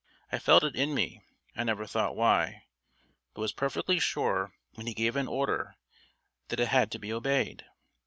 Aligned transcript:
I 0.31 0.39
felt 0.39 0.63
it 0.63 0.75
in 0.75 0.95
me, 0.95 1.21
I 1.55 1.63
never 1.63 1.85
thought 1.85 2.15
why, 2.15 2.63
but 3.35 3.41
was 3.41 3.53
perfectly 3.53 3.99
sure 3.99 4.51
when 4.73 4.87
he 4.87 4.95
gave 4.95 5.15
an 5.15 5.27
order 5.27 5.75
that 6.47 6.59
it 6.59 6.69
had 6.69 6.89
to 6.93 6.99
be 6.99 7.13
obeyed. 7.13 7.67